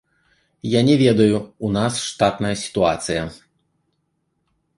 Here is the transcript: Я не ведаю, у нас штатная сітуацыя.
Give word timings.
Я 0.75 0.81
не 0.87 0.95
ведаю, 1.03 1.37
у 1.69 1.71
нас 1.77 1.93
штатная 2.07 2.55
сітуацыя. 2.63 3.21